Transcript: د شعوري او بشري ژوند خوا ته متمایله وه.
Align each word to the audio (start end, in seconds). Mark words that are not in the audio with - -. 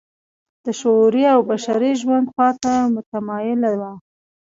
د 0.65 0.67
شعوري 0.79 1.23
او 1.33 1.39
بشري 1.49 1.91
ژوند 2.01 2.25
خوا 2.33 2.49
ته 2.63 2.73
متمایله 2.95 3.71
وه. 3.79 3.91